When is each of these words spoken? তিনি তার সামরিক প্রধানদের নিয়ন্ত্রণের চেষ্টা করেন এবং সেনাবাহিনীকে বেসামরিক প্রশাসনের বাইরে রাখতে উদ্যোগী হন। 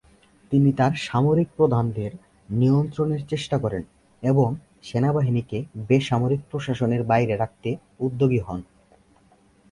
তিনি 0.51 0.69
তার 0.73 0.93
সামরিক 0.99 1.47
প্রধানদের 1.57 2.11
নিয়ন্ত্রণের 2.49 3.21
চেষ্টা 3.27 3.57
করেন 3.57 3.83
এবং 4.23 4.47
সেনাবাহিনীকে 4.81 5.57
বেসামরিক 5.87 6.41
প্রশাসনের 6.51 7.03
বাইরে 7.03 7.33
রাখতে 7.35 7.69
উদ্যোগী 7.99 8.39
হন। 8.39 8.61